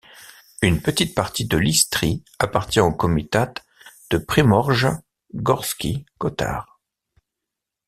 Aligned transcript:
Une 0.63 0.81
petite 0.81 1.13
partie 1.13 1.45
de 1.45 1.57
l’Istrie 1.59 2.23
appartient 2.39 2.79
au 2.79 2.91
comitat 2.91 3.53
de 4.09 4.17
Primorje-Gorski 4.17 6.07
Kotar. 6.17 6.79